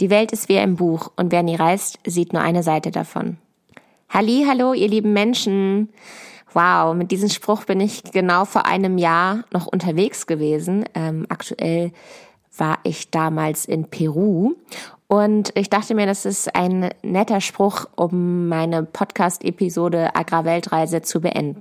[0.00, 3.36] Die Welt ist wie ein Buch und wer nie reist, sieht nur eine Seite davon.
[4.08, 5.90] Halli, hallo, ihr lieben Menschen.
[6.54, 10.84] Wow, mit diesem Spruch bin ich genau vor einem Jahr noch unterwegs gewesen.
[10.94, 11.92] Ähm, aktuell
[12.56, 14.54] war ich damals in Peru
[15.06, 21.60] und ich dachte mir, das ist ein netter Spruch, um meine Podcast-Episode Agrarweltreise zu beenden.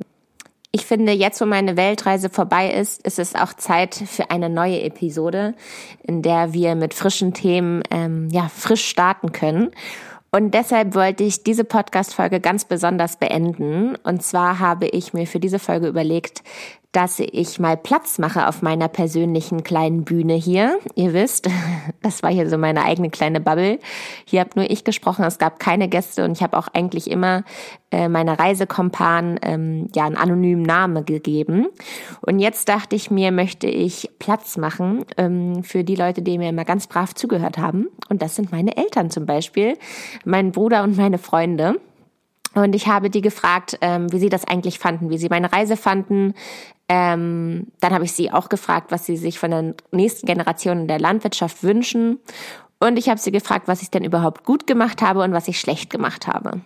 [0.71, 4.81] Ich finde, jetzt wo meine Weltreise vorbei ist, ist es auch Zeit für eine neue
[4.83, 5.55] Episode,
[6.03, 9.71] in der wir mit frischen Themen ähm, ja frisch starten können.
[10.31, 13.95] Und deshalb wollte ich diese Podcast-Folge ganz besonders beenden.
[14.03, 16.43] Und zwar habe ich mir für diese Folge überlegt,
[16.91, 20.79] dass ich mal Platz mache auf meiner persönlichen kleinen Bühne hier.
[20.95, 21.47] Ihr wisst,
[22.01, 23.79] das war hier so meine eigene kleine Bubble.
[24.25, 27.43] Hier habe nur ich gesprochen, es gab keine Gäste und ich habe auch eigentlich immer
[27.91, 31.67] äh, meine Reisekompan ähm, ja einen anonymen Namen gegeben.
[32.21, 36.49] Und jetzt dachte ich mir, möchte ich Platz machen ähm, für die Leute, die mir
[36.49, 37.87] immer ganz brav zugehört haben.
[38.09, 39.77] Und das sind meine Eltern zum Beispiel,
[40.25, 41.79] mein Bruder und meine Freunde.
[42.55, 45.77] Und ich habe die gefragt, ähm, wie sie das eigentlich fanden, wie sie meine Reise
[45.77, 46.33] fanden,
[46.89, 50.87] ähm, dann habe ich sie auch gefragt, was sie sich von der nächsten Generation in
[50.87, 52.19] der Landwirtschaft wünschen.
[52.79, 55.59] Und ich habe sie gefragt, was ich denn überhaupt gut gemacht habe und was ich
[55.59, 56.61] schlecht gemacht habe.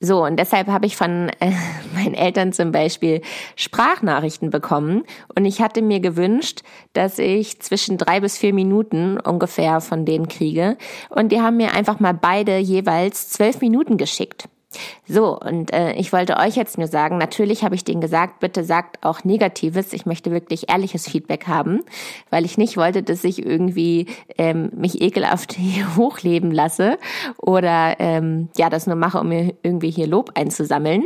[0.00, 1.52] So, und deshalb habe ich von äh,
[1.94, 3.22] meinen Eltern zum Beispiel
[3.56, 5.04] Sprachnachrichten bekommen.
[5.34, 10.28] Und ich hatte mir gewünscht, dass ich zwischen drei bis vier Minuten ungefähr von denen
[10.28, 10.76] kriege.
[11.08, 14.48] Und die haben mir einfach mal beide jeweils zwölf Minuten geschickt.
[15.06, 18.64] So, und äh, ich wollte euch jetzt nur sagen, natürlich habe ich denen gesagt, bitte
[18.64, 19.92] sagt auch Negatives.
[19.92, 21.80] Ich möchte wirklich ehrliches Feedback haben,
[22.30, 24.06] weil ich nicht wollte, dass ich irgendwie
[24.38, 26.98] ähm, mich ekelhaft hier hochleben lasse
[27.36, 31.04] oder ähm, ja, das nur mache, um mir irgendwie hier Lob einzusammeln.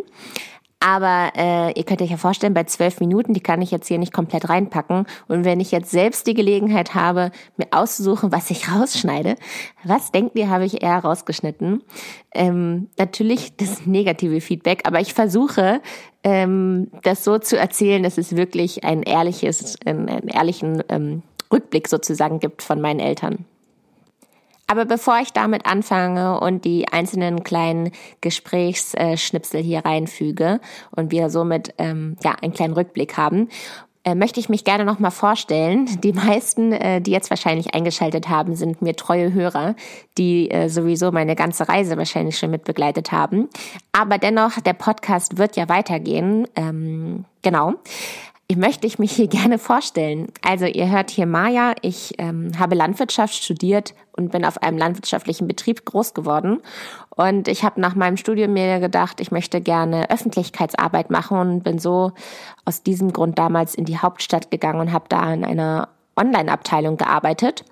[0.80, 3.98] Aber äh, ihr könnt euch ja vorstellen, bei zwölf Minuten, die kann ich jetzt hier
[3.98, 5.06] nicht komplett reinpacken.
[5.26, 9.34] Und wenn ich jetzt selbst die Gelegenheit habe, mir auszusuchen, was ich rausschneide,
[9.82, 11.82] was denkt ihr, habe ich eher rausgeschnitten?
[12.32, 15.80] Ähm, natürlich das negative Feedback, aber ich versuche,
[16.22, 21.88] ähm, das so zu erzählen, dass es wirklich ein ehrliches, einen, einen ehrlichen ähm, Rückblick
[21.88, 23.46] sozusagen gibt von meinen Eltern.
[24.70, 27.90] Aber bevor ich damit anfange und die einzelnen kleinen
[28.20, 30.60] Gesprächsschnipsel hier reinfüge
[30.94, 33.48] und wir somit ähm, ja einen kleinen Rückblick haben,
[34.04, 35.86] äh, möchte ich mich gerne nochmal vorstellen.
[36.02, 39.74] Die meisten, äh, die jetzt wahrscheinlich eingeschaltet haben, sind mir treue Hörer,
[40.18, 43.48] die äh, sowieso meine ganze Reise wahrscheinlich schon mit begleitet haben.
[43.92, 46.46] Aber dennoch, der Podcast wird ja weitergehen.
[46.56, 47.74] Ähm, genau.
[48.50, 50.28] Ich möchte ich mich hier gerne vorstellen.
[50.40, 55.46] Also ihr hört hier Maja, ich ähm, habe Landwirtschaft studiert und bin auf einem landwirtschaftlichen
[55.46, 56.62] Betrieb groß geworden.
[57.14, 61.78] Und ich habe nach meinem Studium mir gedacht, ich möchte gerne Öffentlichkeitsarbeit machen und bin
[61.78, 62.12] so
[62.64, 67.66] aus diesem Grund damals in die Hauptstadt gegangen und habe da in einer Online-Abteilung gearbeitet.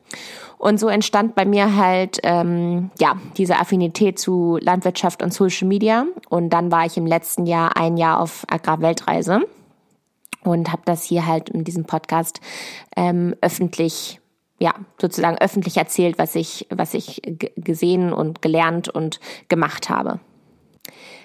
[0.59, 6.05] Und so entstand bei mir halt ähm, ja diese Affinität zu Landwirtschaft und Social Media.
[6.29, 9.41] Und dann war ich im letzten Jahr ein Jahr auf Agrarweltreise
[10.53, 12.41] und habe das hier halt in diesem Podcast
[12.97, 14.21] ähm, öffentlich
[14.59, 17.21] ja, sozusagen öffentlich erzählt, was ich, was ich
[17.57, 20.19] gesehen und gelernt und gemacht habe.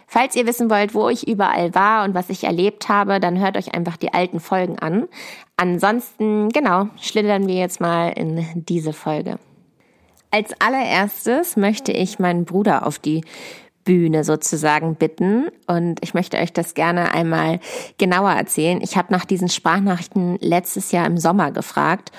[0.06, 3.56] Falls ihr wissen wollt, wo ich überall war und was ich erlebt habe, dann hört
[3.56, 5.08] euch einfach die alten Folgen an.
[5.56, 9.40] Ansonsten, genau, schlittern wir jetzt mal in diese Folge.
[10.30, 13.24] Als allererstes möchte ich meinen Bruder auf die
[13.84, 15.48] Bühne sozusagen bitten.
[15.68, 17.60] Und ich möchte euch das gerne einmal
[17.98, 18.82] genauer erzählen.
[18.82, 22.12] Ich habe nach diesen Sprachnachrichten letztes Jahr im Sommer gefragt.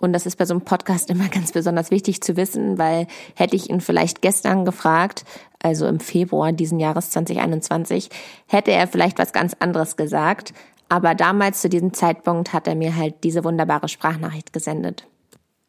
[0.00, 3.56] Und das ist bei so einem Podcast immer ganz besonders wichtig zu wissen, weil hätte
[3.56, 5.24] ich ihn vielleicht gestern gefragt,
[5.62, 8.10] also im Februar diesen Jahres 2021,
[8.46, 10.52] hätte er vielleicht was ganz anderes gesagt.
[10.90, 15.06] Aber damals zu diesem Zeitpunkt hat er mir halt diese wunderbare Sprachnachricht gesendet.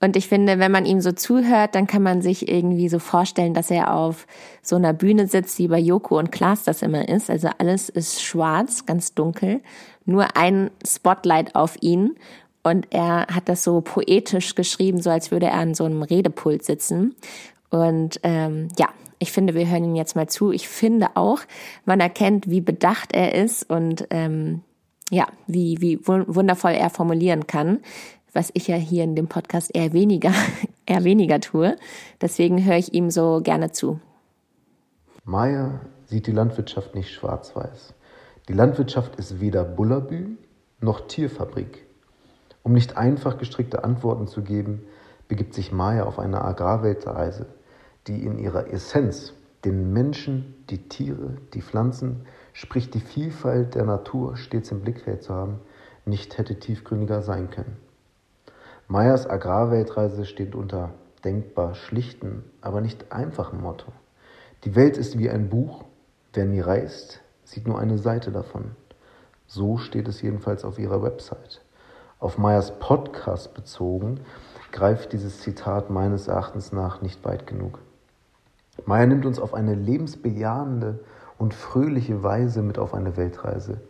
[0.01, 3.53] Und ich finde, wenn man ihm so zuhört, dann kann man sich irgendwie so vorstellen,
[3.53, 4.27] dass er auf
[4.61, 7.29] so einer Bühne sitzt, wie bei Joko und Klaas das immer ist.
[7.29, 9.61] Also alles ist schwarz, ganz dunkel.
[10.05, 12.15] Nur ein Spotlight auf ihn.
[12.61, 16.65] Und er hat das so poetisch geschrieben, so als würde er an so einem Redepult
[16.65, 17.15] sitzen.
[17.69, 18.89] Und ähm, ja,
[19.19, 20.51] ich finde, wir hören ihn jetzt mal zu.
[20.51, 21.39] Ich finde auch,
[21.85, 24.61] man erkennt, wie bedacht er ist und ähm,
[25.11, 27.79] ja, wie, wie wundervoll er formulieren kann
[28.35, 30.31] was ich ja hier in dem Podcast eher weniger,
[30.85, 31.77] eher weniger tue.
[32.21, 33.99] Deswegen höre ich ihm so gerne zu.
[35.23, 37.93] Maya sieht die Landwirtschaft nicht schwarz-weiß.
[38.47, 40.37] Die Landwirtschaft ist weder Bullabü
[40.81, 41.85] noch Tierfabrik.
[42.61, 44.83] Um nicht einfach gestrickte Antworten zu geben,
[45.27, 47.47] begibt sich Maya auf eine Agrarweltreise,
[48.07, 49.33] die in ihrer Essenz
[49.63, 55.33] den Menschen, die Tiere, die Pflanzen, sprich die Vielfalt der Natur stets im Blickfeld zu
[55.33, 55.59] haben,
[56.05, 57.77] nicht hätte tiefgründiger sein können.
[58.87, 60.91] Meyers Agrarweltreise steht unter
[61.23, 63.91] denkbar schlichten, aber nicht einfachen Motto.
[64.63, 65.85] Die Welt ist wie ein Buch,
[66.33, 68.75] wer nie reist, sieht nur eine Seite davon.
[69.47, 71.61] So steht es jedenfalls auf ihrer Website.
[72.19, 74.19] Auf Meyers Podcast bezogen
[74.71, 77.79] greift dieses Zitat meines Erachtens nach nicht weit genug.
[78.85, 80.99] Meyer nimmt uns auf eine lebensbejahende
[81.39, 83.81] und fröhliche Weise mit auf eine Weltreise.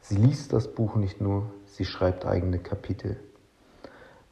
[0.00, 3.18] Sie liest das Buch nicht nur, sie schreibt eigene Kapitel.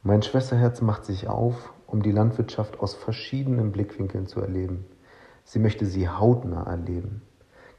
[0.03, 4.85] Mein Schwesterherz macht sich auf, um die Landwirtschaft aus verschiedenen Blickwinkeln zu erleben.
[5.43, 7.21] Sie möchte sie hautnah erleben,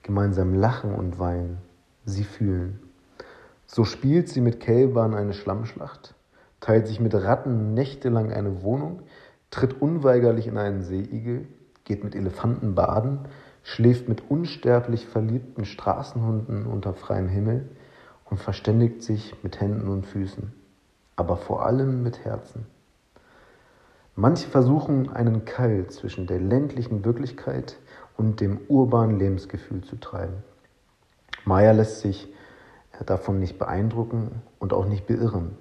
[0.02, 1.58] gemeinsam lachen und weinen,
[2.04, 2.80] sie fühlen.
[3.66, 6.14] So spielt sie mit Kälbern eine Schlammschlacht,
[6.60, 9.02] teilt sich mit Ratten nächtelang eine Wohnung,
[9.50, 11.46] tritt unweigerlich in einen Seeigel,
[11.84, 13.20] geht mit Elefanten baden,
[13.62, 17.68] schläft mit unsterblich verliebten Straßenhunden unter freiem Himmel
[18.24, 20.52] und verständigt sich mit Händen und Füßen,
[21.18, 22.64] aber vor allem mit Herzen.
[24.14, 27.76] Manche versuchen einen Keil zwischen der ländlichen Wirklichkeit
[28.16, 30.44] und dem urbanen Lebensgefühl zu treiben.
[31.44, 32.32] Maya lässt sich
[33.04, 35.58] davon nicht beeindrucken und auch nicht beirren.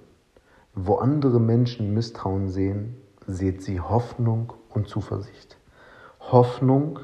[0.74, 2.96] Wo andere Menschen Misstrauen sehen,
[3.26, 5.58] seht sie Hoffnung und Zuversicht.
[6.20, 7.00] Hoffnung,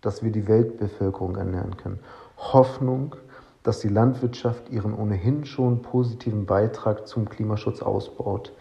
[0.00, 2.00] dass wir die Weltbevölkerung ernähren können.
[2.38, 3.16] Hoffnung,
[3.62, 8.52] dass die Landwirtschaft ihren ohnehin schon positiven Beitrag zum Klimaschutz ausbaut,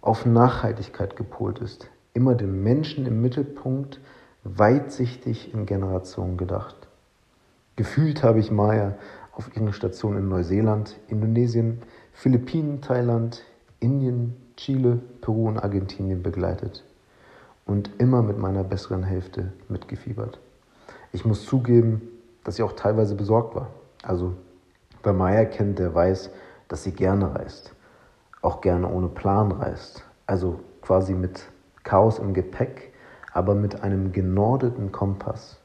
[0.00, 4.00] auf Nachhaltigkeit gepolt ist, immer den Menschen im Mittelpunkt,
[4.44, 6.76] weitsichtig in Generationen gedacht.
[7.76, 8.96] Gefühlt habe ich Maya
[9.32, 11.80] auf ihren Stationen in Neuseeland, Indonesien,
[12.12, 13.42] Philippinen, Thailand,
[13.80, 16.84] Indien, Chile, Peru und Argentinien begleitet
[17.64, 20.38] und immer mit meiner besseren Hälfte mitgefiebert.
[21.12, 22.02] Ich muss zugeben,
[22.44, 23.70] dass ich auch teilweise besorgt war.
[24.02, 24.34] Also
[25.02, 26.30] wer Maya kennt, der weiß,
[26.68, 27.74] dass sie gerne reist.
[28.40, 30.04] Auch gerne ohne Plan reist.
[30.26, 31.44] Also quasi mit
[31.84, 32.92] Chaos im Gepäck,
[33.32, 35.58] aber mit einem genordeten Kompass.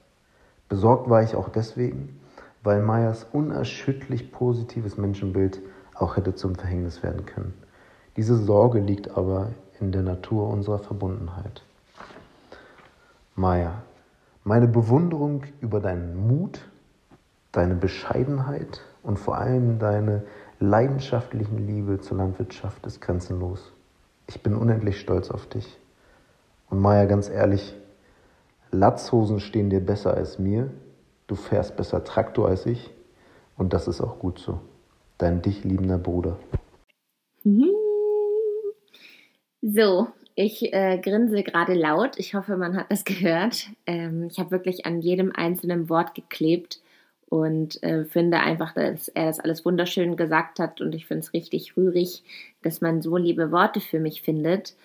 [0.70, 2.20] Besorgt war ich auch deswegen,
[2.64, 5.62] weil Mayas unerschütterlich positives Menschenbild
[5.96, 7.54] auch hätte zum Verhängnis werden können.
[8.18, 11.64] Diese Sorge liegt aber in der Natur unserer Verbundenheit.
[13.36, 13.84] Maya,
[14.44, 16.68] meine Bewunderung über deinen Mut,
[17.58, 20.24] deine Bescheidenheit und vor allem deine
[20.60, 23.74] leidenschaftlichen Liebe zur Landwirtschaft ist grenzenlos.
[24.28, 25.80] Ich bin unendlich stolz auf dich.
[26.70, 27.74] Und Maya, ganz ehrlich,
[28.72, 30.70] Latzhosen stehen dir besser als mir.
[31.26, 32.92] Du fährst besser Traktor als ich.
[33.58, 34.60] Und das ist auch gut so.
[35.18, 36.38] Dein dich liebender Bruder.
[39.62, 42.20] So, ich äh, grinse gerade laut.
[42.20, 43.68] Ich hoffe, man hat das gehört.
[43.88, 46.82] Ähm, ich habe wirklich an jedem einzelnen Wort geklebt
[47.30, 50.80] und äh, finde einfach, dass er das alles wunderschön gesagt hat.
[50.82, 52.24] Und ich finde es richtig rührig,
[52.62, 54.76] dass man so liebe Worte für mich findet.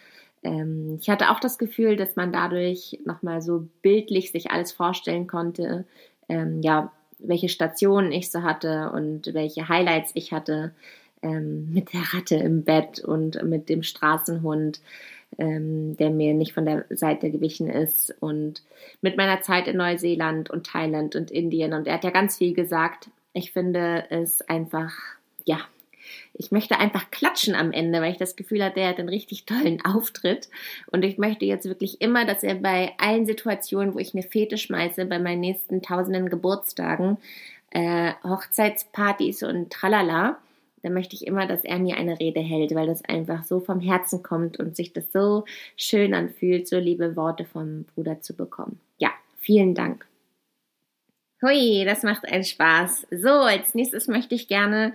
[0.43, 5.27] Ähm, ich hatte auch das Gefühl, dass man dadurch nochmal so bildlich sich alles vorstellen
[5.27, 5.85] konnte,
[6.29, 10.73] ähm, ja, welche Stationen ich so hatte und welche Highlights ich hatte
[11.23, 14.81] ähm, mit der Ratte im Bett und mit dem Straßenhund
[15.39, 18.63] ähm, der mir nicht von der Seite gewichen ist und
[19.01, 21.73] mit meiner Zeit in Neuseeland und Thailand und Indien.
[21.73, 23.11] Und er hat ja ganz viel gesagt.
[23.33, 24.93] Ich finde es einfach,
[25.45, 25.61] ja,
[26.35, 29.45] ich möchte einfach klatschen am Ende, weil ich das Gefühl hatte, er hat einen richtig
[29.45, 30.49] tollen Auftritt.
[30.91, 34.59] Und ich möchte jetzt wirklich immer, dass er bei allen Situationen, wo ich eine Fete
[34.59, 37.19] schmeiße, bei meinen nächsten tausenden Geburtstagen,
[37.71, 40.39] äh, Hochzeitspartys und tralala,
[40.83, 43.81] dann möchte ich immer, dass er mir eine Rede hält, weil das einfach so vom
[43.81, 45.45] Herzen kommt und sich das so
[45.77, 48.81] schön anfühlt, so liebe Worte vom Bruder zu bekommen.
[48.99, 50.07] Ja, vielen Dank.
[51.41, 53.07] Hui, das macht einen Spaß.
[53.11, 54.95] So, als nächstes möchte ich gerne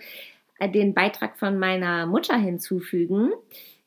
[0.60, 3.32] äh, den Beitrag von meiner Mutter hinzufügen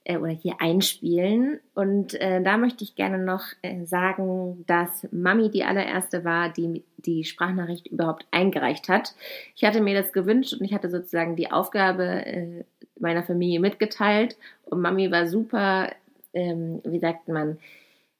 [0.04, 1.60] äh, oder hier einspielen.
[1.74, 6.84] Und äh, da möchte ich gerne noch äh, sagen, dass Mami die allererste war, die
[6.96, 9.14] die Sprachnachricht überhaupt eingereicht hat.
[9.56, 12.64] Ich hatte mir das gewünscht und ich hatte sozusagen die Aufgabe äh,
[12.98, 14.36] meiner Familie mitgeteilt.
[14.64, 15.92] Und Mami war super,
[16.32, 17.58] ähm, wie sagt man,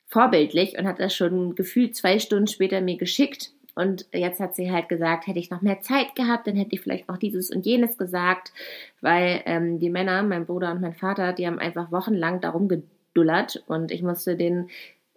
[0.07, 3.53] vorbildlich und hat das schon gefühlt zwei Stunden später mir geschickt.
[3.81, 6.83] Und jetzt hat sie halt gesagt, hätte ich noch mehr Zeit gehabt, dann hätte ich
[6.83, 8.53] vielleicht auch dieses und jenes gesagt,
[9.01, 13.65] weil ähm, die Männer, mein Bruder und mein Vater, die haben einfach wochenlang darum gedullert
[13.67, 14.69] und ich musste den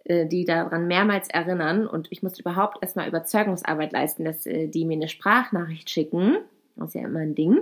[0.04, 4.86] äh, die daran mehrmals erinnern und ich musste überhaupt erstmal Überzeugungsarbeit leisten, dass äh, die
[4.86, 6.38] mir eine Sprachnachricht schicken.
[6.76, 7.58] Das ist ja immer ein Ding.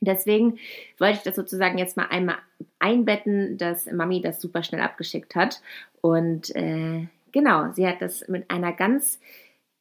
[0.00, 0.58] Deswegen
[0.98, 2.36] wollte ich das sozusagen jetzt mal einmal
[2.78, 5.60] einbetten, dass Mami das super schnell abgeschickt hat.
[6.00, 9.20] Und äh, genau, sie hat das mit einer ganz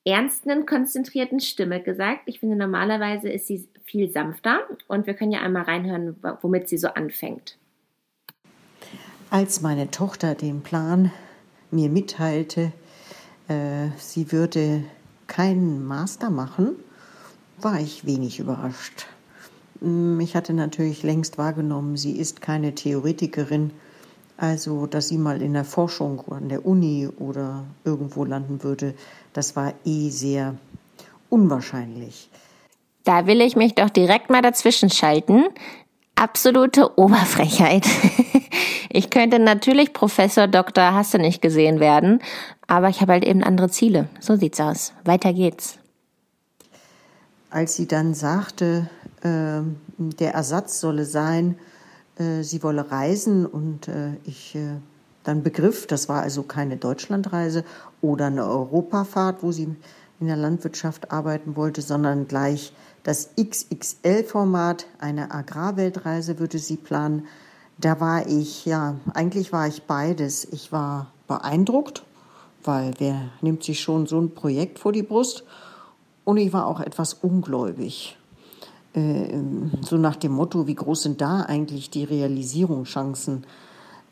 [0.05, 2.21] ernsten, konzentrierten Stimme gesagt.
[2.25, 6.77] Ich finde, normalerweise ist sie viel sanfter und wir können ja einmal reinhören, womit sie
[6.77, 7.57] so anfängt.
[9.29, 11.11] Als meine Tochter den Plan
[11.71, 12.71] mir mitteilte,
[13.47, 14.83] äh, sie würde
[15.27, 16.75] keinen Master machen,
[17.59, 19.07] war ich wenig überrascht.
[19.81, 23.71] Mm, ich hatte natürlich längst wahrgenommen, sie ist keine Theoretikerin,
[24.37, 28.93] also dass sie mal in der Forschung an der Uni oder irgendwo landen würde,
[29.33, 30.55] das war eh sehr
[31.29, 32.29] unwahrscheinlich.
[33.03, 35.43] Da will ich mich doch direkt mal dazwischen schalten.
[36.15, 37.85] Absolute Oberfrechheit.
[38.95, 42.19] Ich könnte natürlich Professor, Doktor, hast du nicht gesehen werden,
[42.67, 44.07] aber ich habe halt eben andere Ziele.
[44.19, 44.93] So sieht's aus.
[45.03, 45.79] Weiter geht's.
[47.49, 48.87] Als sie dann sagte,
[49.23, 49.61] äh,
[49.97, 51.57] der Ersatz solle sein,
[52.19, 54.75] äh, sie wolle reisen und äh, ich äh,
[55.23, 57.63] dann begriff, das war also keine Deutschlandreise
[58.03, 59.75] oder eine Europafahrt, wo sie
[60.19, 67.27] in der Landwirtschaft arbeiten wollte, sondern gleich das XXL-Format, eine Agrarweltreise würde sie planen.
[67.77, 70.45] Da war ich, ja, eigentlich war ich beides.
[70.45, 72.03] Ich war beeindruckt,
[72.63, 75.43] weil wer nimmt sich schon so ein Projekt vor die Brust?
[76.23, 78.17] Und ich war auch etwas ungläubig.
[78.93, 79.37] Äh,
[79.81, 83.45] so nach dem Motto, wie groß sind da eigentlich die Realisierungschancen,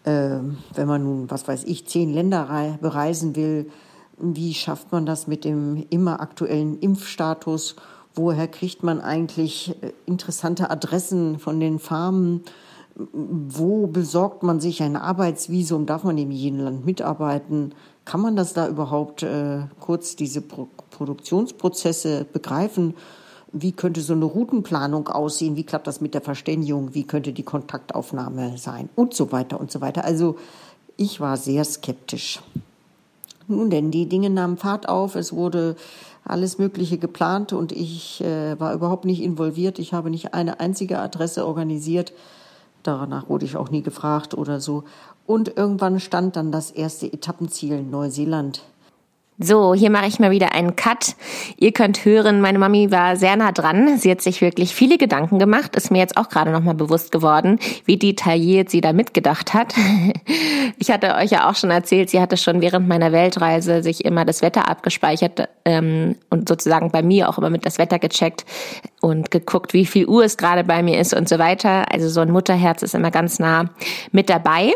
[0.03, 3.69] wenn man nun, was weiß ich, zehn Länder bereisen will,
[4.21, 7.75] wie schafft man das mit dem immer aktuellen Impfstatus?
[8.13, 12.43] Woher kriegt man eigentlich äh, interessante Adressen von den Farmen?
[12.95, 15.85] Wo besorgt man sich ein Arbeitsvisum?
[15.85, 17.73] Darf man in jedem Land mitarbeiten?
[18.03, 22.95] Kann man das da überhaupt äh, kurz diese Pro Produktionsprozesse begreifen?
[23.53, 25.55] Wie könnte so eine Routenplanung aussehen?
[25.55, 26.93] Wie klappt das mit der Verständigung?
[26.93, 28.89] Wie könnte die Kontaktaufnahme sein?
[28.95, 30.05] Und so weiter und so weiter.
[30.05, 30.37] Also
[30.95, 32.41] ich war sehr skeptisch.
[33.47, 35.15] Nun denn, die Dinge nahmen Fahrt auf.
[35.15, 35.75] Es wurde
[36.23, 39.79] alles Mögliche geplant und ich äh, war überhaupt nicht involviert.
[39.79, 42.13] Ich habe nicht eine einzige Adresse organisiert.
[42.83, 44.83] Danach wurde ich auch nie gefragt oder so.
[45.27, 48.63] Und irgendwann stand dann das erste Etappenziel Neuseeland
[49.41, 51.15] so, hier mache ich mal wieder einen Cut.
[51.57, 53.97] Ihr könnt hören, meine Mami war sehr nah dran.
[53.97, 55.75] Sie hat sich wirklich viele Gedanken gemacht.
[55.75, 59.73] Ist mir jetzt auch gerade nochmal bewusst geworden, wie detailliert sie da mitgedacht hat.
[60.79, 64.25] Ich hatte euch ja auch schon erzählt, sie hatte schon während meiner Weltreise sich immer
[64.25, 68.45] das Wetter abgespeichert ähm, und sozusagen bei mir auch immer mit das Wetter gecheckt
[68.99, 71.91] und geguckt, wie viel Uhr es gerade bei mir ist und so weiter.
[71.91, 73.65] Also so ein Mutterherz ist immer ganz nah
[74.11, 74.73] mit dabei.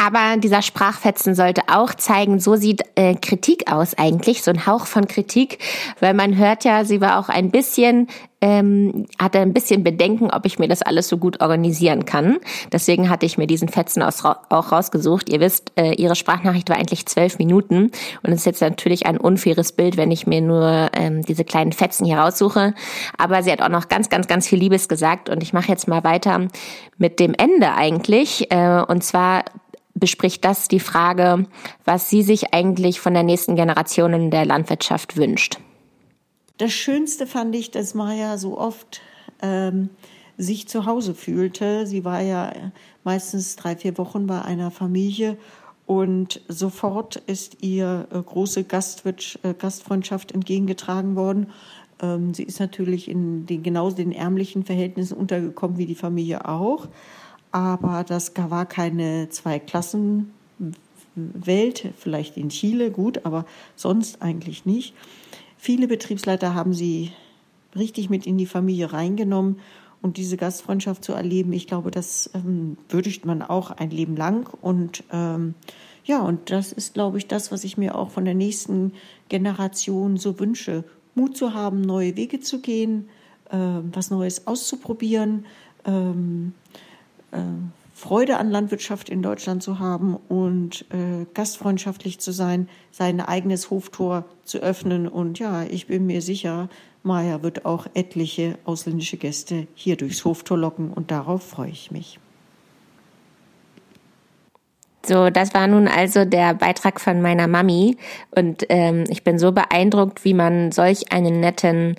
[0.00, 4.86] Aber dieser Sprachfetzen sollte auch zeigen, so sieht äh, Kritik aus eigentlich, so ein Hauch
[4.86, 5.58] von Kritik,
[6.00, 8.06] weil man hört ja, sie war auch ein bisschen,
[8.40, 12.38] ähm, hatte ein bisschen Bedenken, ob ich mir das alles so gut organisieren kann.
[12.72, 15.28] Deswegen hatte ich mir diesen Fetzen auch rausgesucht.
[15.28, 17.90] Ihr wisst, äh, ihre Sprachnachricht war eigentlich zwölf Minuten
[18.22, 21.72] und es ist jetzt natürlich ein unfaires Bild, wenn ich mir nur ähm, diese kleinen
[21.72, 22.72] Fetzen hier raussuche.
[23.18, 25.88] Aber sie hat auch noch ganz, ganz, ganz viel Liebes gesagt und ich mache jetzt
[25.88, 26.48] mal weiter
[26.96, 28.50] mit dem Ende eigentlich.
[28.50, 29.44] Äh, und zwar
[30.00, 31.46] bespricht das die Frage,
[31.84, 35.58] was sie sich eigentlich von der nächsten Generation in der Landwirtschaft wünscht.
[36.58, 39.00] Das Schönste fand ich, dass Maya so oft
[39.40, 39.90] ähm,
[40.36, 41.86] sich zu Hause fühlte.
[41.86, 42.52] Sie war ja
[43.04, 45.36] meistens drei, vier Wochen bei einer Familie
[45.86, 51.48] und sofort ist ihr äh, große Gastwirtschaft, äh, Gastfreundschaft entgegengetragen worden.
[52.00, 56.86] Ähm, sie ist natürlich in den genau den ärmlichen Verhältnissen untergekommen wie die Familie auch
[57.52, 60.32] aber das war keine Zweiklassenwelt,
[61.98, 64.94] vielleicht in Chile gut, aber sonst eigentlich nicht.
[65.56, 67.12] Viele Betriebsleiter haben sie
[67.76, 69.60] richtig mit in die Familie reingenommen
[70.02, 74.48] und diese Gastfreundschaft zu erleben, ich glaube, das ähm, würdigt man auch ein Leben lang
[74.62, 75.54] und ähm,
[76.04, 78.94] ja, und das ist, glaube ich, das, was ich mir auch von der nächsten
[79.28, 80.84] Generation so wünsche.
[81.14, 83.08] Mut zu haben, neue Wege zu gehen,
[83.50, 85.44] äh, was Neues auszuprobieren,
[85.84, 86.78] ähm, äh,
[88.00, 94.24] Freude an Landwirtschaft in Deutschland zu haben und äh, gastfreundschaftlich zu sein, sein eigenes Hoftor
[94.44, 95.06] zu öffnen.
[95.06, 96.70] Und ja, ich bin mir sicher,
[97.02, 102.18] Maya wird auch etliche ausländische Gäste hier durchs Hoftor locken und darauf freue ich mich.
[105.04, 107.98] So, das war nun also der Beitrag von meiner Mami
[108.30, 111.96] und ähm, ich bin so beeindruckt, wie man solch einen netten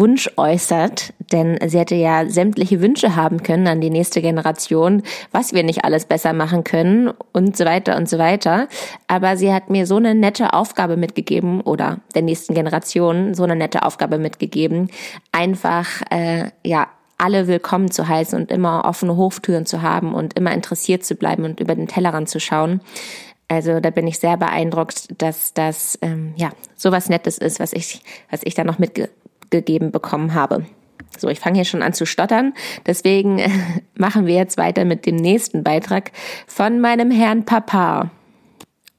[0.00, 5.52] Wunsch äußert, denn sie hätte ja sämtliche Wünsche haben können an die nächste Generation, was
[5.52, 8.66] wir nicht alles besser machen können und so weiter und so weiter.
[9.06, 13.54] Aber sie hat mir so eine nette Aufgabe mitgegeben oder der nächsten Generation so eine
[13.54, 14.90] nette Aufgabe mitgegeben,
[15.32, 16.88] einfach äh, ja
[17.18, 21.44] alle willkommen zu heißen und immer offene Hoftüren zu haben und immer interessiert zu bleiben
[21.44, 22.80] und über den Tellerrand zu schauen.
[23.48, 28.00] Also da bin ich sehr beeindruckt, dass das ähm, ja sowas Nettes ist, was ich
[28.30, 29.10] was ich da noch mitge
[29.50, 30.64] gegeben bekommen habe.
[31.18, 32.54] So, ich fange hier schon an zu stottern.
[32.86, 33.40] Deswegen
[33.94, 36.12] machen wir jetzt weiter mit dem nächsten Beitrag
[36.46, 38.10] von meinem Herrn Papa.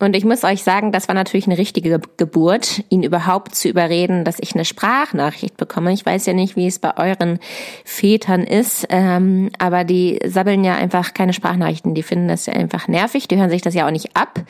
[0.01, 4.25] Und ich muss euch sagen, das war natürlich eine richtige Geburt, ihn überhaupt zu überreden,
[4.25, 5.93] dass ich eine Sprachnachricht bekomme.
[5.93, 7.38] Ich weiß ja nicht, wie es bei euren
[7.86, 11.93] Vätern ist, ähm, aber die sabbeln ja einfach keine Sprachnachrichten.
[11.93, 13.27] Die finden das ja einfach nervig.
[13.27, 14.41] Die hören sich das ja auch nicht ab.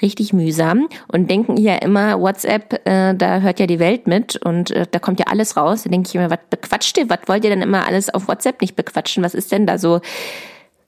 [0.00, 4.70] Richtig mühsam und denken ja immer, WhatsApp, äh, da hört ja die Welt mit und
[4.70, 5.82] äh, da kommt ja alles raus.
[5.82, 7.10] Da denke ich immer, was bequatscht ihr?
[7.10, 9.24] Was wollt ihr denn immer alles auf WhatsApp nicht bequatschen?
[9.24, 10.00] Was ist denn da so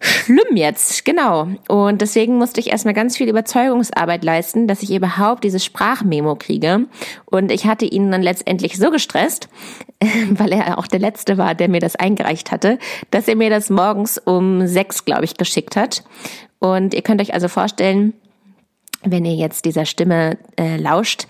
[0.05, 1.49] schlimm jetzt, genau.
[1.69, 6.87] Und deswegen musste ich erstmal ganz viel Überzeugungsarbeit leisten, dass ich überhaupt dieses Sprachmemo kriege.
[7.25, 9.49] Und ich hatte ihn dann letztendlich so gestresst,
[10.31, 12.79] weil er auch der Letzte war, der mir das eingereicht hatte,
[13.11, 16.05] dass er mir das morgens um sechs, glaube ich, geschickt hat.
[16.59, 18.13] Und ihr könnt euch also vorstellen,
[19.03, 21.27] wenn ihr jetzt dieser Stimme äh, lauscht,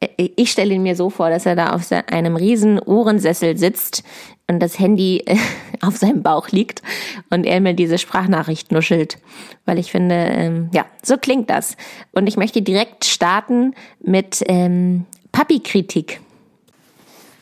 [0.00, 4.04] äh, ich stelle ihn mir so vor, dass er da auf einem riesen Ohrensessel sitzt
[4.48, 5.24] und das Handy
[5.80, 6.82] auf seinem Bauch liegt
[7.30, 9.18] und er mir diese Sprachnachricht nuschelt.
[9.64, 11.76] Weil ich finde, ähm, ja, so klingt das.
[12.12, 16.20] Und ich möchte direkt starten mit ähm, Papi-Kritik.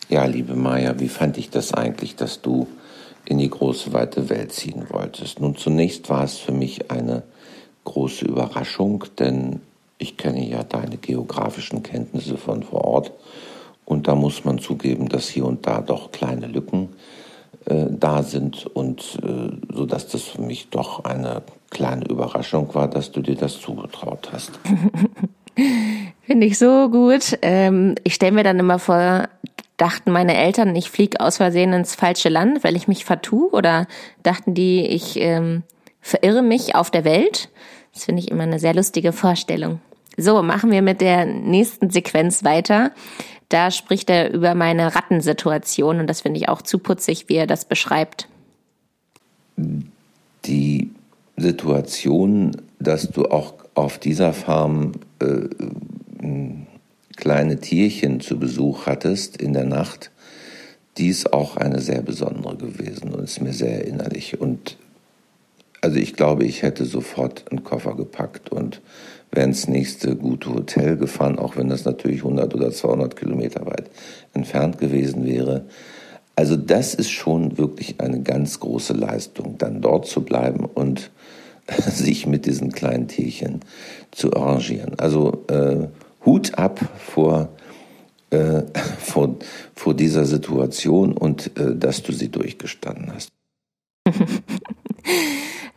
[0.08, 2.68] Ja, liebe Maya, wie fand ich das eigentlich, dass du
[3.24, 5.40] in die große weite Welt ziehen wolltest?
[5.40, 7.22] Nun, zunächst war es für mich eine
[7.84, 9.60] große Überraschung, denn
[9.98, 13.12] ich kenne ja deine geografischen Kenntnisse von vor Ort
[13.86, 16.90] und da muss man zugeben, dass hier und da doch kleine Lücken
[17.64, 22.88] äh, da sind und äh, so dass das für mich doch eine kleine Überraschung war,
[22.88, 24.52] dass du dir das zugetraut hast.
[26.22, 27.38] Finde ich so gut.
[27.42, 29.28] Ähm, ich stelle mir dann immer vor,
[29.76, 33.50] dachten meine Eltern, ich fliege aus Versehen ins falsche Land, weil ich mich vertue?
[33.52, 33.86] Oder
[34.22, 35.62] dachten die, ich ähm,
[36.00, 37.48] verirre mich auf der Welt?
[37.94, 39.80] Das finde ich immer eine sehr lustige Vorstellung.
[40.16, 42.92] So, machen wir mit der nächsten Sequenz weiter.
[43.48, 47.46] Da spricht er über meine Rattensituation und das finde ich auch zu putzig, wie er
[47.46, 48.28] das beschreibt.
[49.56, 50.90] Die
[51.36, 55.48] Situation, dass du auch auf dieser Farm äh,
[57.16, 60.10] kleine Tierchen zu Besuch hattest in der Nacht,
[60.98, 64.40] die ist auch eine sehr besondere gewesen und ist mir sehr erinnerlich.
[64.40, 64.78] Und
[65.80, 68.80] also ich glaube, ich hätte sofort einen Koffer gepackt und
[69.32, 73.90] wäre ins nächste gute Hotel gefahren, auch wenn das natürlich 100 oder 200 Kilometer weit
[74.32, 75.66] entfernt gewesen wäre.
[76.36, 81.10] Also das ist schon wirklich eine ganz große Leistung, dann dort zu bleiben und
[81.88, 83.60] sich mit diesen kleinen Tierchen
[84.10, 84.98] zu arrangieren.
[84.98, 85.88] Also äh,
[86.24, 87.48] Hut ab vor,
[88.30, 88.62] äh,
[88.98, 89.36] vor,
[89.74, 93.30] vor dieser Situation und äh, dass du sie durchgestanden hast.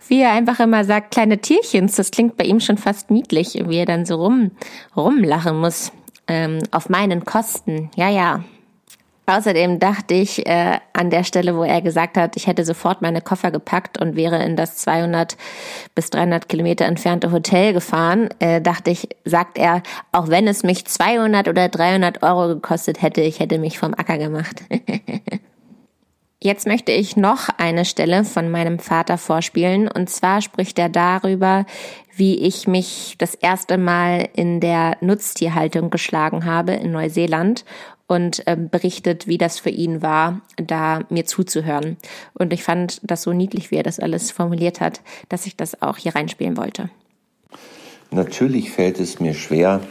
[0.09, 3.77] wie er einfach immer sagt, kleine Tierchens, das klingt bei ihm schon fast niedlich, wie
[3.77, 4.51] er dann so rum,
[4.95, 5.91] rumlachen muss.
[6.27, 8.43] Ähm, auf meinen Kosten, ja, ja.
[9.25, 13.21] Außerdem dachte ich äh, an der Stelle, wo er gesagt hat, ich hätte sofort meine
[13.21, 15.37] Koffer gepackt und wäre in das 200
[15.93, 20.85] bis 300 Kilometer entfernte Hotel gefahren, äh, dachte ich, sagt er, auch wenn es mich
[20.85, 24.63] 200 oder 300 Euro gekostet hätte, ich hätte mich vom Acker gemacht.
[26.41, 29.89] Jetzt möchte ich noch eine Stelle von meinem Vater vorspielen.
[29.89, 31.65] Und zwar spricht er darüber,
[32.15, 37.65] wie ich mich das erste Mal in der Nutztierhaltung geschlagen habe in Neuseeland
[38.07, 41.97] und äh, berichtet, wie das für ihn war, da mir zuzuhören.
[42.33, 45.81] Und ich fand das so niedlich, wie er das alles formuliert hat, dass ich das
[45.81, 46.89] auch hier reinspielen wollte.
[48.11, 49.81] Natürlich fällt es mir schwer,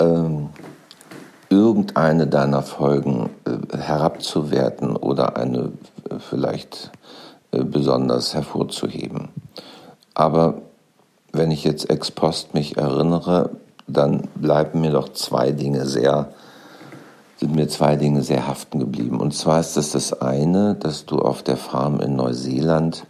[0.00, 0.48] ähm,
[1.52, 5.72] irgendeine deiner Folgen äh, herabzuwerten oder eine
[6.08, 6.90] äh, vielleicht
[7.52, 9.28] äh, besonders hervorzuheben.
[10.14, 10.62] Aber
[11.32, 13.50] wenn ich jetzt ex post mich erinnere,
[13.86, 16.32] dann bleiben mir doch zwei Dinge sehr,
[17.36, 19.20] sind mir zwei Dinge sehr haften geblieben.
[19.20, 23.04] Und zwar ist das das eine, dass du auf der Farm in Neuseeland,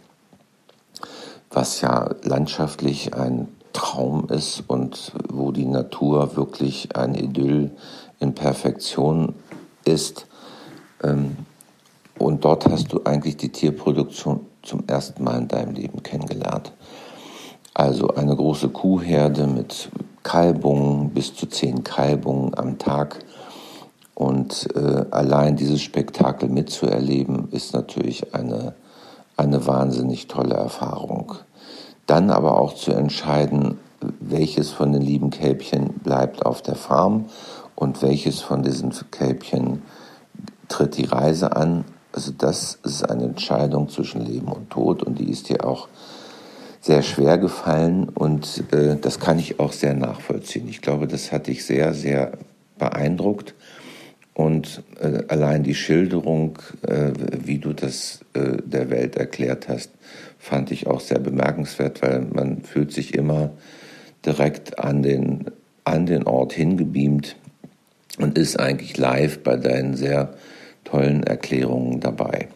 [1.49, 7.71] was ja landschaftlich ein Traum ist und wo die Natur wirklich ein Idyll
[8.19, 9.35] in Perfektion
[9.85, 10.27] ist.
[11.03, 11.37] Ähm,
[12.17, 16.71] und dort hast du eigentlich die Tierproduktion zum ersten Mal in deinem Leben kennengelernt.
[17.73, 19.89] Also eine große Kuhherde mit
[20.21, 23.19] Kalbungen, bis zu zehn Kalbungen am Tag.
[24.15, 28.75] Und äh, allein dieses Spektakel mitzuerleben, ist natürlich eine,
[29.37, 31.33] eine wahnsinnig tolle Erfahrung.
[32.05, 33.79] Dann aber auch zu entscheiden,
[34.19, 37.25] welches von den lieben Kälbchen bleibt auf der Farm
[37.75, 39.81] und welches von diesen Kälbchen
[40.67, 41.85] tritt die Reise an.
[42.11, 45.87] Also das ist eine Entscheidung zwischen Leben und Tod und die ist dir auch
[46.81, 50.67] sehr schwer gefallen und äh, das kann ich auch sehr nachvollziehen.
[50.67, 52.33] Ich glaube, das hat dich sehr, sehr
[52.77, 53.55] beeindruckt
[54.33, 57.11] und äh, allein die Schilderung, äh,
[57.43, 59.91] wie du das äh, der Welt erklärt hast,
[60.39, 63.51] fand ich auch sehr bemerkenswert, weil man fühlt sich immer
[64.25, 65.45] direkt an den,
[65.83, 67.35] an den Ort hingebeamt
[68.17, 70.33] und ist eigentlich live bei deinen sehr
[70.83, 72.47] tollen Erklärungen dabei.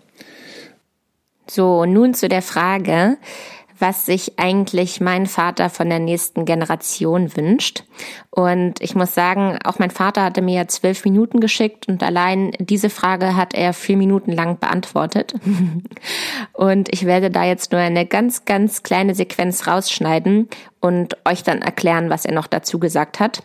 [1.49, 3.17] So, nun zu der Frage,
[3.79, 7.83] was sich eigentlich mein Vater von der nächsten Generation wünscht.
[8.31, 12.51] Und ich muss sagen, auch mein Vater hatte mir ja zwölf Minuten geschickt und allein
[12.59, 15.35] diese Frage hat er vier Minuten lang beantwortet.
[16.53, 21.61] und ich werde da jetzt nur eine ganz, ganz kleine Sequenz rausschneiden und euch dann
[21.61, 23.43] erklären, was er noch dazu gesagt hat.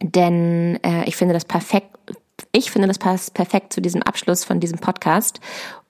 [0.00, 1.96] Denn äh, ich finde das perfekt,
[2.52, 5.40] ich finde, das passt perfekt zu diesem Abschluss von diesem Podcast.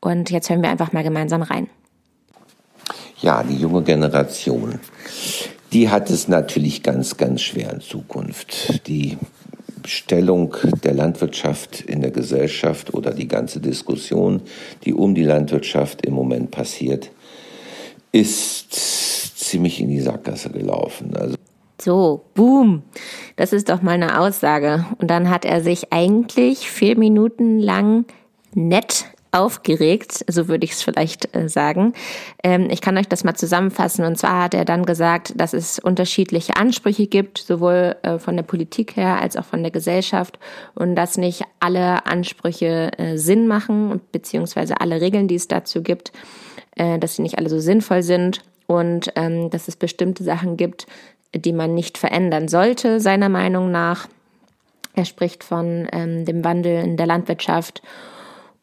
[0.01, 1.69] Und jetzt hören wir einfach mal gemeinsam rein.
[3.21, 4.79] Ja, die junge Generation,
[5.73, 8.87] die hat es natürlich ganz, ganz schwer in Zukunft.
[8.87, 9.17] Die
[9.87, 14.43] Stellung der Landwirtschaft in der Gesellschaft oder die ganze Diskussion,
[14.85, 17.11] die um die Landwirtschaft im Moment passiert,
[18.13, 18.73] ist
[19.39, 21.17] ziemlich in die Sackgasse gelaufen.
[21.17, 21.37] Also
[21.85, 22.83] so, boom.
[23.37, 24.87] Das ist doch mal eine Aussage.
[24.99, 28.07] Und dann hat er sich eigentlich vier Minuten lang
[28.55, 31.93] nett aufgeregt, so würde ich es vielleicht äh, sagen.
[32.45, 34.05] Ähm, ich kann euch das mal zusammenfassen.
[34.05, 38.45] Und zwar hat er dann gesagt, dass es unterschiedliche Ansprüche gibt, sowohl äh, von der
[38.45, 40.39] Politik her als auch von der Gesellschaft
[40.77, 46.13] und dass nicht alle Ansprüche äh, Sinn machen, beziehungsweise alle Regeln, die es dazu gibt,
[46.77, 50.87] dass sie nicht alle so sinnvoll sind und ähm, dass es bestimmte Sachen gibt,
[51.35, 54.09] die man nicht verändern sollte, seiner Meinung nach.
[54.95, 57.83] Er spricht von ähm, dem Wandel in der Landwirtschaft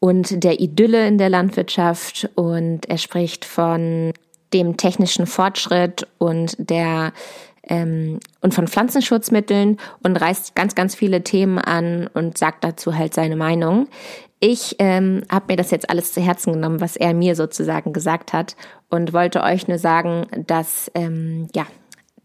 [0.00, 4.12] und der Idylle in der Landwirtschaft und er spricht von
[4.52, 7.12] dem technischen Fortschritt und der
[7.68, 13.14] ähm, und von Pflanzenschutzmitteln und reißt ganz, ganz viele Themen an und sagt dazu halt
[13.14, 13.88] seine Meinung.
[14.40, 18.32] Ich ähm, habe mir das jetzt alles zu Herzen genommen, was er mir sozusagen gesagt
[18.32, 18.56] hat
[18.90, 21.64] und wollte euch nur sagen, dass ähm, ja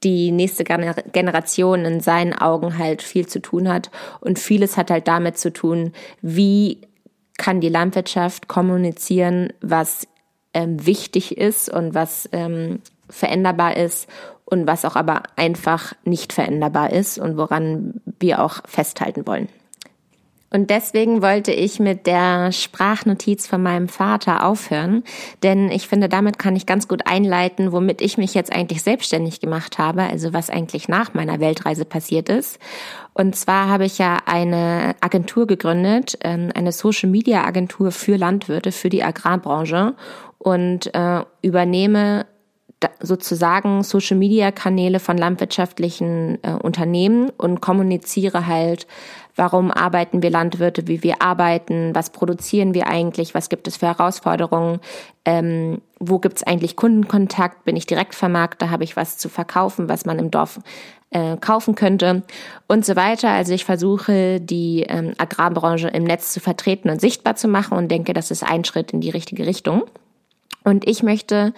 [0.03, 5.07] die nächste Generation in seinen Augen halt viel zu tun hat und vieles hat halt
[5.07, 6.81] damit zu tun, wie
[7.37, 10.07] kann die Landwirtschaft kommunizieren, was
[10.53, 12.79] ähm, wichtig ist und was ähm,
[13.09, 14.07] veränderbar ist
[14.45, 19.49] und was auch aber einfach nicht veränderbar ist und woran wir auch festhalten wollen.
[20.49, 25.03] Und deswegen wollte ich mit der Sprachnotiz von meinem Vater aufhören,
[25.43, 29.41] denn ich finde, damit kann ich ganz gut einleiten, womit ich mich jetzt eigentlich selbstständig
[29.41, 32.59] gemacht habe, also was eigentlich nach meiner Weltreise passiert ist.
[33.13, 39.03] Und zwar habe ich ja eine Agentur gegründet, ähm, eine Social-Media-Agentur für Landwirte, für die
[39.03, 39.95] Agrarbranche
[40.37, 42.25] und äh, übernehme
[43.01, 48.85] sozusagen Social-Media-Kanäle von landwirtschaftlichen äh, Unternehmen und kommuniziere halt
[49.37, 53.87] warum arbeiten wir Landwirte, wie wir arbeiten, was produzieren wir eigentlich, was gibt es für
[53.87, 54.79] Herausforderungen,
[55.25, 60.05] ähm, wo gibt es eigentlich Kundenkontakt, bin ich Direktvermarkter, habe ich was zu verkaufen, was
[60.05, 60.59] man im Dorf
[61.11, 62.23] äh, kaufen könnte?
[62.67, 63.29] Und so weiter.
[63.29, 67.89] Also ich versuche, die ähm, Agrarbranche im Netz zu vertreten und sichtbar zu machen und
[67.89, 69.83] denke, das ist ein Schritt in die richtige Richtung.
[70.63, 71.53] Und ich möchte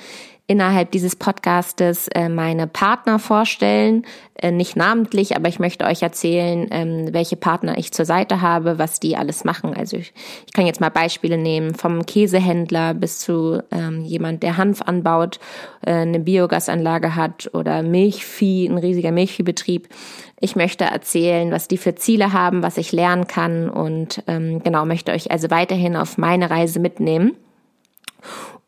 [0.50, 6.68] innerhalb dieses Podcastes äh, meine Partner vorstellen, äh, nicht namentlich, aber ich möchte euch erzählen,
[6.72, 9.76] ähm, welche Partner ich zur Seite habe, was die alles machen.
[9.76, 10.12] Also ich,
[10.48, 15.40] ich kann jetzt mal Beispiele nehmen, vom Käsehändler bis zu ähm, jemand, der Hanf anbaut,
[15.86, 19.88] äh, eine Biogasanlage hat oder Milchvieh, ein riesiger Milchviehbetrieb.
[20.40, 24.88] Ich möchte erzählen, was die für Ziele haben, was ich lernen kann und ähm, genau
[24.88, 27.36] möchte euch also weiterhin auf meine Reise mitnehmen.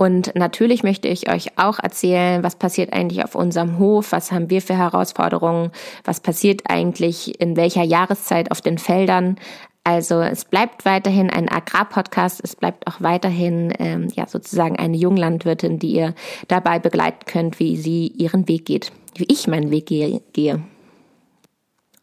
[0.01, 4.49] Und natürlich möchte ich euch auch erzählen, was passiert eigentlich auf unserem Hof, was haben
[4.49, 5.69] wir für Herausforderungen,
[6.03, 9.35] was passiert eigentlich in welcher Jahreszeit auf den Feldern.
[9.83, 15.77] Also es bleibt weiterhin ein Agrarpodcast, es bleibt auch weiterhin ähm, ja sozusagen eine Junglandwirtin,
[15.77, 16.15] die ihr
[16.47, 20.63] dabei begleiten könnt, wie sie ihren Weg geht, wie ich meinen Weg gehe.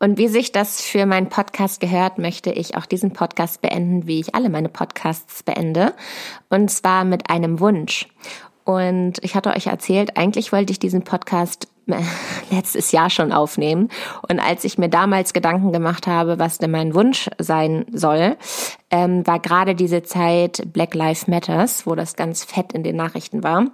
[0.01, 4.21] Und wie sich das für meinen Podcast gehört, möchte ich auch diesen Podcast beenden, wie
[4.21, 5.93] ich alle meine Podcasts beende.
[6.49, 8.09] Und zwar mit einem Wunsch.
[8.65, 12.03] Und ich hatte euch erzählt, eigentlich wollte ich diesen Podcast äh,
[12.55, 13.89] letztes Jahr schon aufnehmen.
[14.29, 18.37] Und als ich mir damals Gedanken gemacht habe, was denn mein Wunsch sein soll,
[18.91, 23.43] ähm, war gerade diese Zeit Black Lives Matters, wo das ganz fett in den Nachrichten
[23.43, 23.67] war.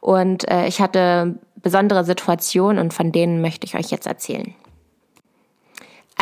[0.00, 4.54] Und äh, ich hatte besondere Situationen und von denen möchte ich euch jetzt erzählen.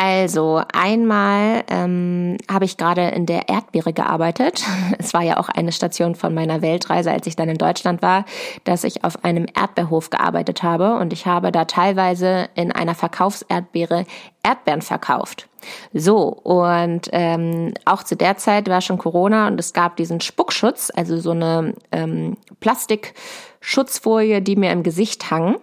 [0.03, 4.63] Also einmal ähm, habe ich gerade in der Erdbeere gearbeitet.
[4.97, 8.25] Es war ja auch eine Station von meiner Weltreise, als ich dann in Deutschland war,
[8.63, 14.05] dass ich auf einem Erdbeerhof gearbeitet habe und ich habe da teilweise in einer Verkaufserdbeere
[14.41, 15.47] Erdbeeren verkauft.
[15.93, 20.91] So, und ähm, auch zu der Zeit war schon Corona und es gab diesen Spuckschutz,
[20.95, 25.57] also so eine ähm, Plastikschutzfolie, die mir im Gesicht hang.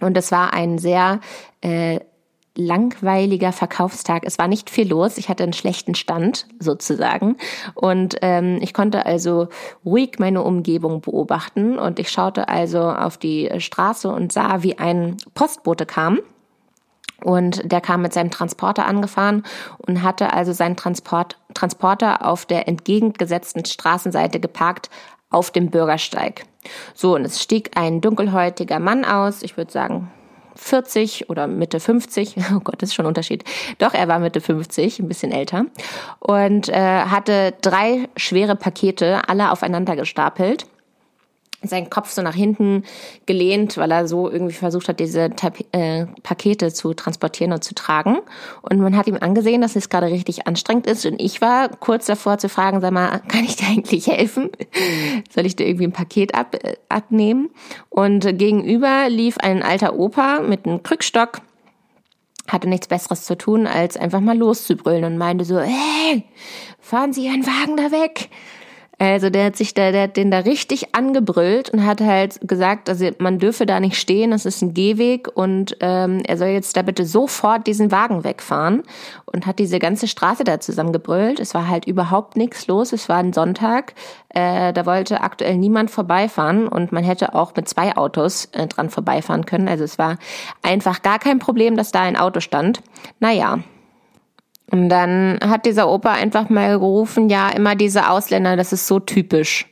[0.00, 1.20] Und es war ein sehr
[1.62, 2.00] äh,
[2.58, 4.24] langweiliger Verkaufstag.
[4.26, 5.16] Es war nicht viel los.
[5.16, 7.36] Ich hatte einen schlechten Stand sozusagen.
[7.74, 9.48] Und ähm, ich konnte also
[9.84, 11.78] ruhig meine Umgebung beobachten.
[11.78, 16.18] Und ich schaute also auf die Straße und sah, wie ein Postbote kam.
[17.22, 19.44] Und der kam mit seinem Transporter angefahren
[19.78, 24.90] und hatte also seinen Transport, Transporter auf der entgegengesetzten Straßenseite geparkt
[25.30, 26.44] auf dem Bürgersteig.
[26.94, 30.10] So, und es stieg ein dunkelhäutiger Mann aus, ich würde sagen
[30.58, 32.36] 40 oder Mitte 50.
[32.54, 33.44] Oh Gott, das ist schon ein Unterschied.
[33.78, 35.66] Doch, er war Mitte 50, ein bisschen älter.
[36.18, 40.66] Und äh, hatte drei schwere Pakete, alle aufeinander gestapelt
[41.62, 42.84] seinen Kopf so nach hinten
[43.26, 47.74] gelehnt, weil er so irgendwie versucht hat, diese Tap äh, Pakete zu transportieren und zu
[47.74, 48.18] tragen.
[48.62, 51.04] Und man hat ihm angesehen, dass es gerade richtig anstrengend ist.
[51.04, 54.50] Und ich war kurz davor zu fragen, sag mal, kann ich dir eigentlich helfen?
[55.30, 57.50] Soll ich dir irgendwie ein Paket ab, äh, abnehmen?
[57.90, 61.40] Und gegenüber lief ein alter Opa mit einem Krückstock,
[62.46, 66.24] hatte nichts Besseres zu tun, als einfach mal loszubrüllen und meinte so, hey,
[66.78, 68.30] fahren Sie Ihren Wagen da weg.
[69.00, 72.88] Also der hat sich da, der hat den da richtig angebrüllt und hat halt gesagt,
[72.88, 76.76] also man dürfe da nicht stehen, das ist ein Gehweg und ähm, er soll jetzt
[76.76, 78.82] da bitte sofort diesen Wagen wegfahren
[79.26, 81.38] und hat diese ganze Straße da zusammengebrüllt.
[81.38, 83.94] Es war halt überhaupt nichts los, es war ein Sonntag,
[84.30, 88.90] äh, da wollte aktuell niemand vorbeifahren und man hätte auch mit zwei Autos äh, dran
[88.90, 89.68] vorbeifahren können.
[89.68, 90.16] Also es war
[90.62, 92.82] einfach gar kein Problem, dass da ein Auto stand.
[93.20, 93.60] Naja,
[94.70, 99.00] und dann hat dieser Opa einfach mal gerufen, ja, immer diese Ausländer, das ist so
[99.00, 99.66] typisch,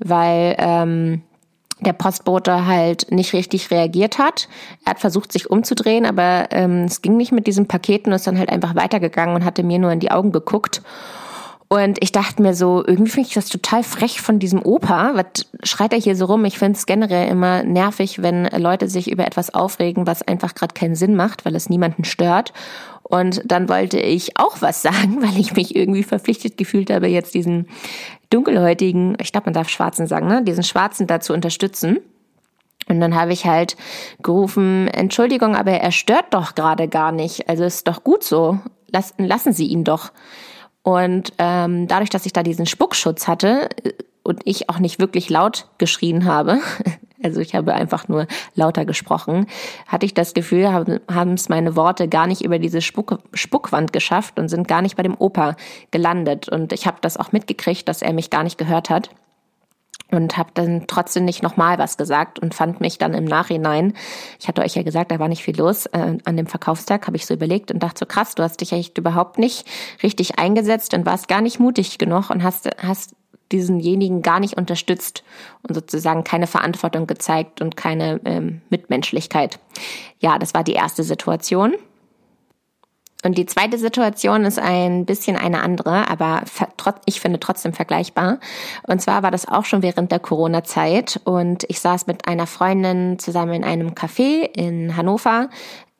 [0.00, 1.22] weil ähm,
[1.80, 4.48] der Postbote halt nicht richtig reagiert hat.
[4.84, 8.26] Er hat versucht, sich umzudrehen, aber ähm, es ging nicht mit diesem Paket und ist
[8.26, 10.82] dann halt einfach weitergegangen und hatte mir nur in die Augen geguckt.
[11.74, 15.10] Und ich dachte mir so, irgendwie finde ich das total frech von diesem Opa.
[15.14, 16.44] Was schreit er hier so rum?
[16.44, 20.72] Ich finde es generell immer nervig, wenn Leute sich über etwas aufregen, was einfach gerade
[20.72, 22.52] keinen Sinn macht, weil es niemanden stört.
[23.02, 27.34] Und dann wollte ich auch was sagen, weil ich mich irgendwie verpflichtet gefühlt habe, jetzt
[27.34, 27.66] diesen
[28.30, 31.98] dunkelhäutigen, ich glaube, man darf Schwarzen sagen, ne, diesen Schwarzen da zu unterstützen.
[32.88, 33.76] Und dann habe ich halt
[34.22, 37.48] gerufen, Entschuldigung, aber er stört doch gerade gar nicht.
[37.48, 38.60] Also ist doch gut so.
[38.92, 40.12] Lassen, lassen Sie ihn doch.
[40.84, 43.92] Und ähm, dadurch, dass ich da diesen Spuckschutz hatte äh,
[44.22, 46.60] und ich auch nicht wirklich laut geschrien habe,
[47.22, 49.46] also ich habe einfach nur lauter gesprochen,
[49.86, 54.38] hatte ich das Gefühl, haben es meine Worte gar nicht über diese Spuck, Spuckwand geschafft
[54.38, 55.56] und sind gar nicht bei dem Opa
[55.90, 56.50] gelandet.
[56.50, 59.08] Und ich habe das auch mitgekriegt, dass er mich gar nicht gehört hat
[60.10, 63.94] und habe dann trotzdem nicht nochmal was gesagt und fand mich dann im Nachhinein,
[64.38, 67.16] ich hatte euch ja gesagt, da war nicht viel los, äh, an dem Verkaufstag habe
[67.16, 69.66] ich so überlegt und dachte so krass, du hast dich echt überhaupt nicht
[70.02, 73.14] richtig eingesetzt und warst gar nicht mutig genug und hast, hast
[73.52, 75.22] diesenjenigen gar nicht unterstützt
[75.62, 79.58] und sozusagen keine Verantwortung gezeigt und keine ähm, Mitmenschlichkeit.
[80.18, 81.74] Ja, das war die erste Situation.
[83.24, 86.42] Und die zweite Situation ist ein bisschen eine andere, aber
[87.06, 88.38] ich finde trotzdem vergleichbar.
[88.86, 93.18] Und zwar war das auch schon während der Corona-Zeit und ich saß mit einer Freundin
[93.18, 95.48] zusammen in einem Café in Hannover.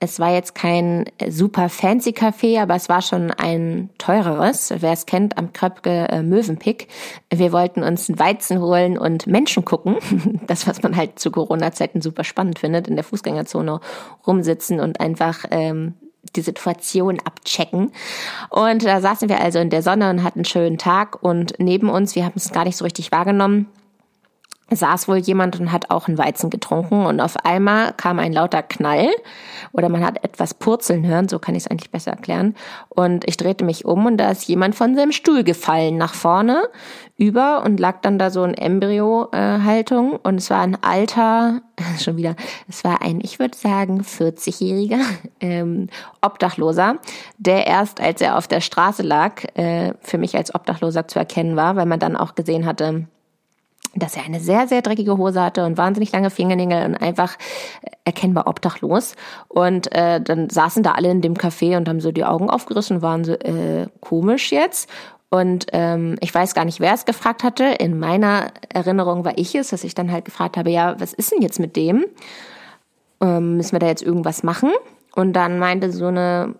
[0.00, 4.74] Es war jetzt kein super fancy Café, aber es war schon ein teureres.
[4.76, 6.88] Wer es kennt, am Kröpke äh, Mövenpick.
[7.32, 9.96] Wir wollten uns einen Weizen holen und Menschen gucken.
[10.46, 13.80] Das, was man halt zu Corona-Zeiten super spannend findet, in der Fußgängerzone
[14.26, 15.94] rumsitzen und einfach ähm,
[16.36, 17.92] die Situation abchecken.
[18.50, 21.88] Und da saßen wir also in der Sonne und hatten einen schönen Tag und neben
[21.88, 23.66] uns, wir haben es gar nicht so richtig wahrgenommen,
[24.76, 28.62] saß wohl jemand und hat auch einen Weizen getrunken und auf einmal kam ein lauter
[28.62, 29.08] Knall
[29.72, 32.54] oder man hat etwas purzeln hören, so kann ich es eigentlich besser erklären.
[32.88, 36.62] Und ich drehte mich um und da ist jemand von seinem Stuhl gefallen nach vorne
[37.16, 41.60] über und lag dann da so in Embryo-Haltung und es war ein alter,
[42.00, 42.34] schon wieder,
[42.68, 45.00] es war ein, ich würde sagen, 40-jähriger
[45.40, 45.88] ähm,
[46.20, 46.96] Obdachloser,
[47.38, 51.56] der erst, als er auf der Straße lag, äh, für mich als Obdachloser zu erkennen
[51.56, 53.06] war, weil man dann auch gesehen hatte,
[53.96, 57.36] dass er eine sehr, sehr dreckige Hose hatte und wahnsinnig lange Fingernägel und einfach
[58.04, 59.14] erkennbar obdachlos.
[59.48, 63.02] Und äh, dann saßen da alle in dem Café und haben so die Augen aufgerissen,
[63.02, 64.88] waren so äh, komisch jetzt.
[65.30, 67.64] Und ähm, ich weiß gar nicht, wer es gefragt hatte.
[67.64, 71.32] In meiner Erinnerung war ich es, dass ich dann halt gefragt habe, ja, was ist
[71.32, 72.04] denn jetzt mit dem?
[73.20, 74.70] Ähm, müssen wir da jetzt irgendwas machen?
[75.14, 76.56] Und dann meinte so eine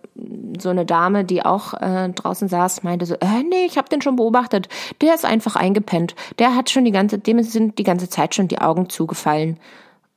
[0.59, 4.01] so eine Dame, die auch äh, draußen saß, meinte so, äh, nee, ich habe den
[4.01, 4.69] schon beobachtet.
[5.01, 6.15] Der ist einfach eingepennt.
[6.39, 9.59] Der hat schon die ganze, dem sind die ganze Zeit schon die Augen zugefallen.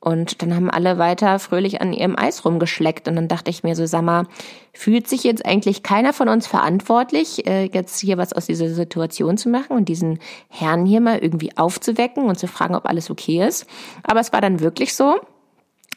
[0.01, 3.09] Und dann haben alle weiter fröhlich an ihrem Eis rumgeschleckt.
[3.09, 4.27] Und dann dachte ich mir so, sag mal,
[4.71, 9.37] fühlt sich jetzt eigentlich keiner von uns verantwortlich, äh, jetzt hier was aus dieser Situation
[9.37, 13.45] zu machen und diesen Herrn hier mal irgendwie aufzuwecken und zu fragen, ob alles okay
[13.45, 13.65] ist.
[14.03, 15.19] Aber es war dann wirklich so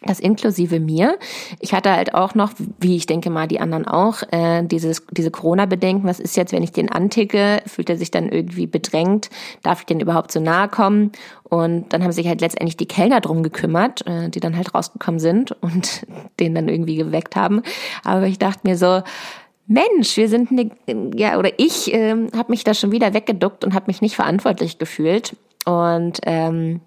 [0.05, 1.19] Das inklusive mir.
[1.61, 5.31] Ich hatte halt auch noch, wie ich denke mal die anderen auch, äh, dieses, diese
[5.31, 6.09] Corona-Bedenken.
[6.09, 7.63] Was ist jetzt, wenn ich den anticke?
[7.67, 9.31] Fühlt er sich dann irgendwie bedrängt?
[9.63, 11.13] Darf ich denn überhaupt so nahe kommen?
[11.45, 15.21] Und dann haben sich halt letztendlich die Kellner drum gekümmert, äh, die dann halt rausgekommen
[15.21, 16.07] sind und
[16.41, 17.63] den dann irgendwie geweckt haben.
[18.03, 19.03] Aber ich dachte mir so,
[19.67, 20.71] Mensch, wir sind eine,
[21.17, 24.79] ja, oder ich äh, habe mich da schon wieder weggeduckt und habe mich nicht verantwortlich
[24.79, 25.37] gefühlt.
[25.65, 26.81] Und ähm,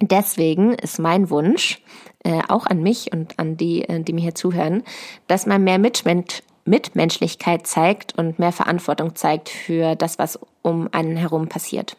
[0.00, 1.80] deswegen ist mein Wunsch,
[2.24, 4.82] äh, auch an mich und an die, äh, die mir hier zuhören,
[5.26, 11.16] dass man mehr Mitmensch, Mitmenschlichkeit zeigt und mehr Verantwortung zeigt für das, was um einen
[11.16, 11.96] herum passiert.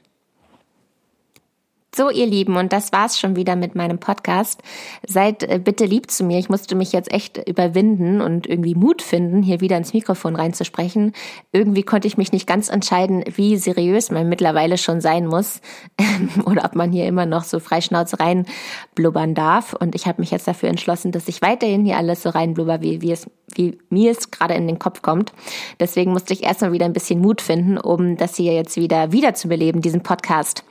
[1.96, 4.62] So, ihr Lieben, und das war's schon wieder mit meinem Podcast.
[5.08, 6.38] Seid äh, bitte lieb zu mir.
[6.38, 11.14] Ich musste mich jetzt echt überwinden und irgendwie Mut finden, hier wieder ins Mikrofon reinzusprechen.
[11.54, 15.62] Irgendwie konnte ich mich nicht ganz entscheiden, wie seriös man mittlerweile schon sein muss
[16.46, 19.74] oder ob man hier immer noch so freischnauze reinblubbern darf.
[19.74, 23.02] Und ich habe mich jetzt dafür entschlossen, dass ich weiterhin hier alles so reinblubber, wie,
[23.02, 25.34] wie es wie mir es gerade in den Kopf kommt.
[25.80, 29.82] Deswegen musste ich erstmal wieder ein bisschen Mut finden, um das hier jetzt wieder wiederzubeleben,
[29.82, 30.64] diesen Podcast.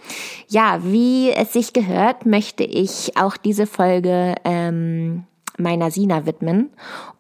[0.49, 5.25] Ja, wie es sich gehört, möchte ich auch diese Folge ähm,
[5.59, 6.71] meiner Sina widmen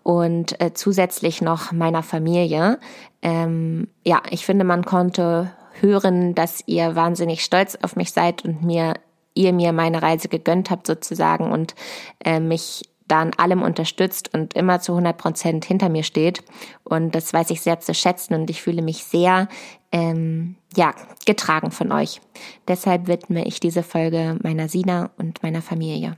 [0.03, 2.79] und äh, zusätzlich noch meiner Familie.
[3.23, 8.62] Ähm, ja, ich finde, man konnte hören, dass ihr wahnsinnig stolz auf mich seid und
[8.62, 8.95] mir
[9.35, 11.75] ihr mir meine Reise gegönnt habt sozusagen und
[12.25, 16.42] äh, mich da in allem unterstützt und immer zu 100 Prozent hinter mir steht.
[16.85, 19.49] Und das weiß ich sehr zu schätzen und ich fühle mich sehr,
[19.92, 22.21] ähm, ja, getragen von euch.
[22.69, 26.16] Deshalb widme ich diese Folge meiner Sina und meiner Familie.